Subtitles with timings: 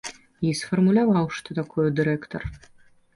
[0.45, 2.49] І сфармуляваў, што такое дырэктар.